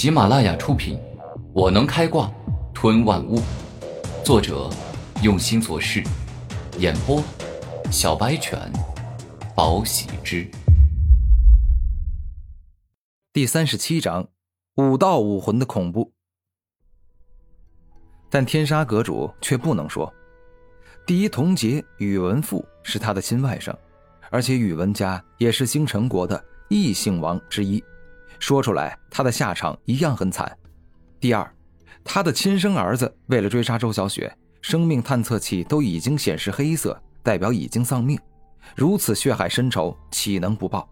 [0.00, 0.96] 喜马拉雅出品，
[1.52, 2.32] 《我能开挂
[2.72, 3.36] 吞万物》，
[4.24, 4.70] 作者
[5.22, 6.02] 用心做事，
[6.78, 7.22] 演播
[7.92, 8.58] 小白犬，
[9.54, 10.50] 宝喜之。
[13.34, 14.26] 第三十七章，
[14.76, 16.10] 武道武魂的恐怖。
[18.30, 20.10] 但天杀阁主却不能说，
[21.04, 23.76] 第一童劫宇文赋是他的亲外甥，
[24.30, 27.84] 而且宇文家也是星辰国的异姓王之一。
[28.40, 30.50] 说出来，他的下场一样很惨。
[31.20, 31.48] 第二，
[32.02, 38.18] 他的亲生儿子为了追杀周小雪，生命探测器都已经显示黑色，代表已经丧命。
[38.74, 40.88] 如此血海深仇，岂能不报？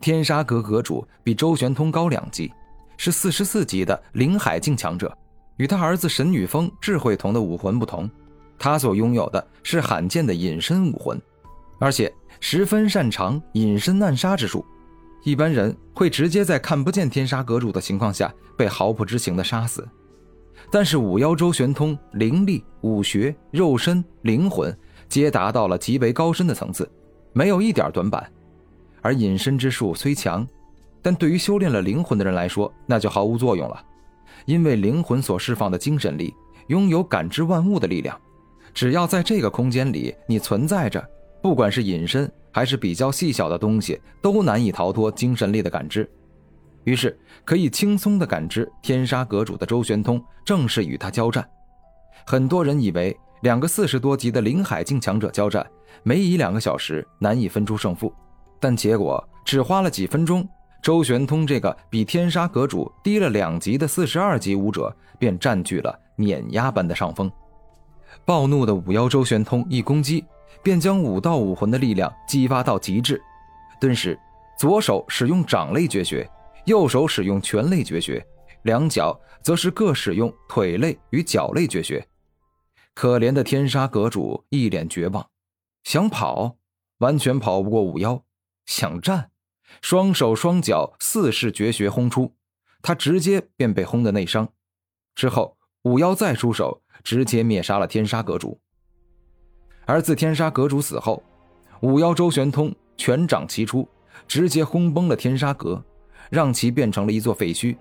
[0.00, 2.52] 天杀阁阁主比周玄通高两级，
[2.96, 5.16] 是四十四级的灵海境强者。
[5.56, 8.10] 与他儿子神女峰智慧瞳的武魂不同，
[8.58, 11.20] 他所拥有的是罕见的隐身武魂，
[11.78, 14.64] 而且十分擅长隐身暗杀之术。
[15.24, 19.86] 一般人会直接在看不见天杀阁主的情况下被毫不知情的杀死，
[20.70, 24.76] 但是五妖周玄通灵力、武学、肉身、灵魂
[25.08, 26.90] 皆达到了极为高深的层次，
[27.32, 28.28] 没有一点短板。
[29.00, 30.46] 而隐身之术虽强，
[31.00, 33.84] 但对于修炼了灵魂的人来说，那就毫无作用了，
[34.44, 36.34] 因为灵魂所释放的精神力
[36.66, 38.20] 拥有感知万物的力量，
[38.74, 41.04] 只要在这个空间里你存在着，
[41.40, 42.30] 不管是隐身。
[42.52, 46.08] 还是比较细小的东西都难以逃脱精神力的感知，
[46.84, 51.48] 于是可以轻松的感知天杀阁主的周玄通正是与他交战。
[52.26, 55.66] 很多人以为两个四十多级的灵海境强者交战，
[56.02, 58.12] 没一两个小时难以分出胜负，
[58.60, 60.46] 但结果只花了几分钟，
[60.82, 67.32] 周玄通这个比天杀阁主低了两级的四十二级武者便占据了碾压般的上风。
[68.24, 70.24] 暴怒的五妖周玄通一攻击。
[70.62, 73.22] 便将武道武魂的力量激发到极致，
[73.80, 74.18] 顿时，
[74.58, 76.28] 左手使用掌类绝学，
[76.66, 78.24] 右手使用拳类绝学，
[78.62, 82.06] 两脚则是各使用腿类与脚类绝学。
[82.94, 85.28] 可怜的天杀阁主一脸绝望，
[85.84, 86.56] 想跑，
[86.98, 88.22] 完全跑不过五妖；
[88.66, 89.30] 想战，
[89.80, 92.34] 双手双脚四式绝学轰出，
[92.82, 94.48] 他直接便被轰得内伤。
[95.14, 98.60] 之后，五妖再出手，直接灭杀了天杀阁主。
[99.84, 101.22] 而自天杀阁主死后，
[101.80, 103.88] 五妖周玄通拳掌齐出，
[104.28, 105.82] 直接轰崩了天杀阁，
[106.30, 107.76] 让其变成了一座废墟。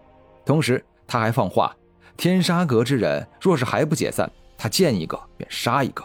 [0.46, 1.76] 同时，他还放话：
[2.18, 6.04] 天杀阁之人若是还不解散，他见一个便杀一个。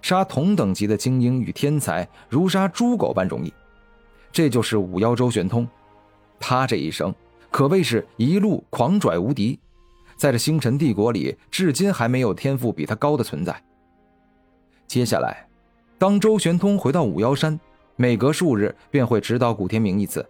[0.00, 3.52] 杀同等级的精英与天才，如杀猪狗般容易。
[4.30, 5.66] 这就是五妖周玄通，
[6.38, 7.14] 他这一生
[7.50, 9.58] 可谓是一路狂拽无敌，
[10.16, 13.60] 在这星辰帝国里，至今还没有天赋比他高的存在。
[14.94, 15.44] 接下来，
[15.98, 17.58] 当周玄通回到五妖山，
[17.96, 20.24] 每隔数日便会指导古天明一次。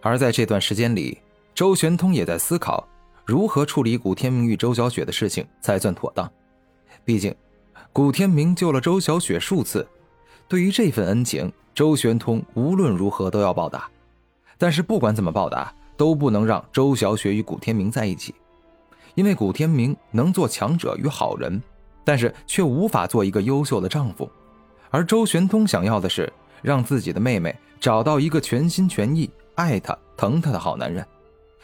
[0.00, 1.18] 而在这段时间里，
[1.54, 2.88] 周玄通也在思考
[3.26, 6.26] 如何处理古天明与周小雪的事情才算妥当。
[7.04, 7.34] 毕竟，
[7.92, 9.86] 古天明救了周小雪数次，
[10.48, 13.86] 对于这份恩情，周玄通无论如何都要报答。
[14.56, 18.34] 但是不管怎么报答，都不能让周小雪与古天明在一起，
[19.14, 21.62] 因为古天明能做强者与好人。
[22.10, 24.28] 但是却无法做一个优秀的丈夫，
[24.90, 26.28] 而周玄通想要的是
[26.60, 31.06] 让自己的妹妹找到一个全心全意爱她、疼她的好男人。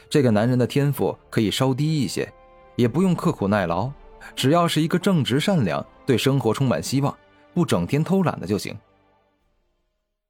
[0.08, 2.32] 这个男人的天赋可以稍低一些，
[2.76, 3.90] 也不用刻苦耐劳，
[4.36, 7.12] 只要是一个正直善良、对生活充满希望、
[7.52, 8.72] 不整天偷懒的就行。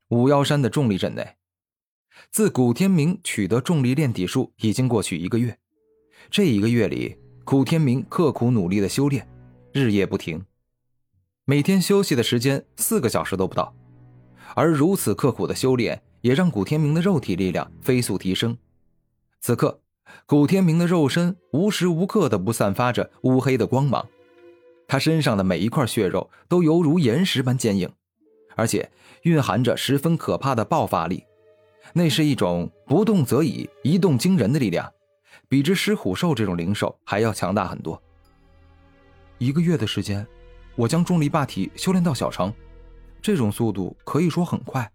[0.08, 1.28] 五妖山的重力阵内，
[2.30, 5.58] 自古天明取得重力炼体术已经过去一个月，
[6.30, 9.28] 这一个月里，古天明刻苦努力的修炼。
[9.76, 10.42] 日夜不停，
[11.44, 13.74] 每天休息的时间四个小时都不到，
[14.54, 18.56] 而如此刻苦的修炼也让古天明的肉体力量飞速提升。
[19.42, 19.78] 此刻，
[20.24, 24.08] 古天明的肉身无时无刻的不散发着乌黑的光芒，
[24.88, 27.92] 他身上的每一块血肉都犹如岩石般坚硬，
[28.54, 28.90] 而且
[29.24, 31.22] 蕴含着十分可怕的爆发力。
[31.92, 34.90] 那是一种不动则已、一动惊人的力量，
[35.50, 38.02] 比之狮虎兽这种灵兽还要强大很多。
[39.38, 40.26] 一个月的时间，
[40.74, 42.52] 我将重力霸体修炼到小成，
[43.20, 44.90] 这种速度可以说很快，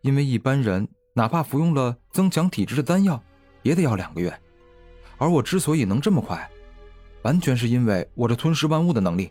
[0.00, 3.22] 因为一般人哪怕服用了增强体质的丹药，
[3.62, 4.32] 也得要两个月。
[5.18, 6.50] 而我之所以能这么快，
[7.22, 9.30] 完全是因为我这吞噬万物的能力，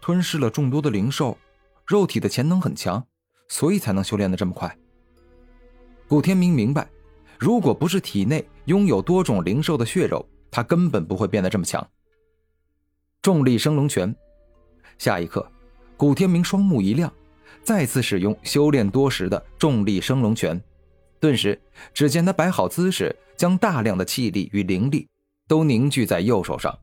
[0.00, 1.38] 吞噬了众多的灵兽，
[1.86, 3.04] 肉体的潜能很强，
[3.48, 4.76] 所以才能修炼的这么快。
[6.08, 6.88] 古天明明白，
[7.38, 11.86] 如果不是体内拥有多种灵兽的血肉，他根本不会变得这么强。
[13.28, 14.16] 重力升龙拳，
[14.96, 15.46] 下一刻，
[15.98, 17.12] 古天明双目一亮，
[17.62, 20.58] 再次使用修炼多时的重力升龙拳，
[21.20, 21.60] 顿时，
[21.92, 25.06] 只见他摆好姿势，将大量的气力与灵力
[25.46, 26.74] 都凝聚在右手上。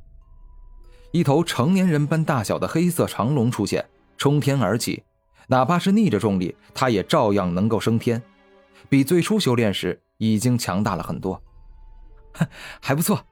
[1.09, 3.83] 一头成年人般大小的黑色长龙出现，
[4.15, 5.01] 冲天而起，
[5.47, 8.21] 哪怕是逆着重力，他也照样能够升天，
[8.87, 11.41] 比最初修炼时已经强大了很多。
[12.33, 12.45] 哼
[12.79, 13.25] 还不错，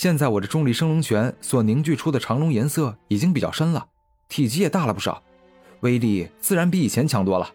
[0.00, 3.86] 现在我这重力升龙拳所凝聚出的长龙颜色已经比较深了，
[4.30, 5.22] 体积也大了不少，
[5.80, 7.52] 威力自然比以前强多了。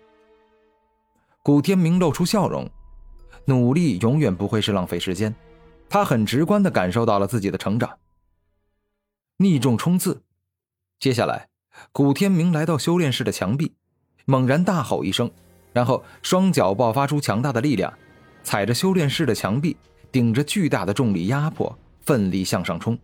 [1.42, 2.70] 古天明露出笑容。
[3.46, 5.34] 努力永远不会是浪费时间，
[5.90, 7.98] 他很直观的感受到了自己的成长。
[9.38, 10.22] 逆重冲刺，
[11.00, 11.50] 接下来，
[11.92, 13.74] 古天明来到修炼室的墙壁，
[14.26, 15.32] 猛然大吼一声，
[15.74, 17.92] 然后双脚爆发出强大的力量，
[18.44, 19.76] 踩着修炼室的墙壁，
[20.12, 21.76] 顶着巨大的重力压迫，
[22.06, 22.98] 奋力向上冲。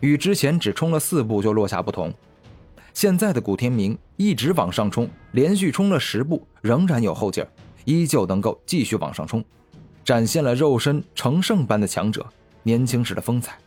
[0.00, 2.12] 与之前只冲了四步就落下不同，
[2.94, 7.50] 现在的古天明一直往上冲，连续冲了十步，仍然有后劲儿。
[7.86, 9.42] 依旧能够继续往上冲，
[10.04, 12.26] 展现了肉身成圣般的强者
[12.62, 13.58] 年轻时的风采。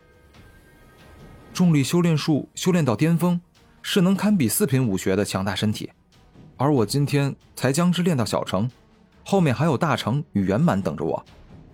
[1.51, 3.41] 重力修炼术修炼到巅峰，
[3.81, 5.91] 是能堪比四品武学的强大身体，
[6.57, 8.69] 而我今天才将之练到小成，
[9.25, 11.25] 后面还有大成与圆满等着我。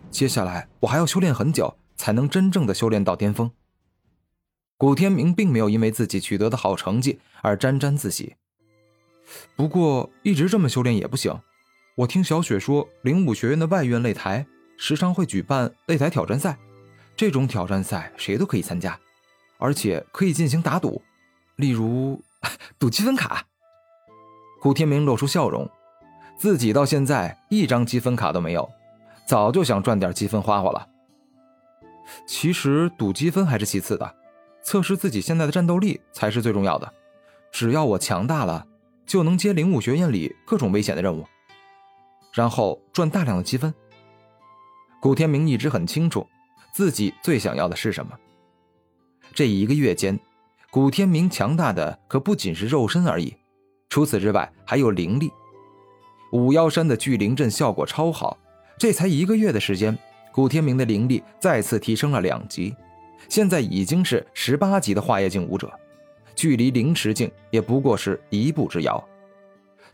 [0.10, 3.52] 接下来我还要修炼很久，才能真正的修炼到巅峰。
[4.78, 8.38] 古天明并没有因为自己取得的好成绩而沾沾自喜，
[9.58, 11.38] 不过一直这么修炼也不行。
[11.98, 14.48] 我听小雪说，灵武学院的外院擂台
[14.78, 16.58] 时常会举办擂台挑战赛，
[17.18, 18.98] 这种挑战赛谁都可以参加，
[19.58, 21.02] 而且可以进行打赌，
[21.58, 22.24] 例如
[22.80, 23.46] 赌积分卡。
[24.62, 25.70] 古天明露出笑容，
[26.38, 28.70] 自己到现在一张积分卡都没有，
[29.28, 30.89] 早就想赚点积分花花了。
[32.26, 34.16] 其实赌积分还是其次的，
[34.62, 36.94] 测试自己现在的战斗力才是最重要的。
[37.52, 38.66] 只要我强大了，
[39.06, 41.26] 就能接灵武学院里各种危险的任务。
[42.32, 43.74] 然后赚大量的积分。
[45.02, 46.28] 古天明一直很清楚，
[46.72, 48.12] 自己最想要的是什么。
[49.34, 50.20] 这一个月间，
[50.70, 53.36] 古天明强大的可不仅是肉身而已，
[53.90, 55.32] 除此之外还有灵力。
[56.32, 58.38] 五妖山的聚灵阵效果超好，
[58.78, 59.98] 这才一个月的时间，
[60.40, 62.74] 古天明的灵力再次提升了两级，
[63.28, 65.70] 现在已经是十八级的化液境武者，
[66.34, 69.06] 距离灵池境也不过是一步之遥。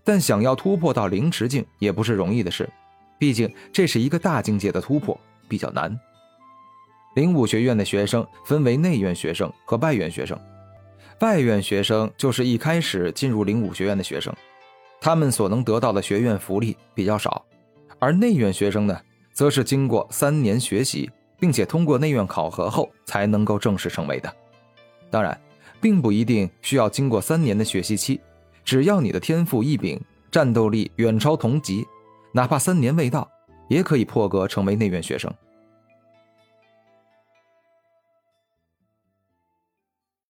[0.04, 2.70] 但想要突破到灵池境也不是容易的事，
[3.18, 6.00] 毕竟这是一个大境界的突破，比较难。
[7.16, 10.40] 灵武学院的学生分为内院学生和外院学生，
[11.22, 14.32] 外院学生就是一开始进入灵武学院的学生，
[15.02, 17.44] 他们所能得到的学院福利比较少，
[17.98, 19.02] 而内院学生呢，
[19.36, 24.34] 则是经过三年学习，并且通过内院考核后才能够正式成为的。
[25.12, 25.40] 当然，
[25.82, 28.20] 并不一定需要经过三年的学习期。
[28.64, 30.02] 只要你的天赋异禀，
[30.32, 31.86] 战斗力远超同级，
[32.32, 33.30] 哪怕三年未到，
[33.68, 35.32] 也可以破格成为内院学生。